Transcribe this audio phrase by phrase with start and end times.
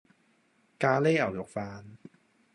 [0.79, 1.83] 咖哩牛肉飯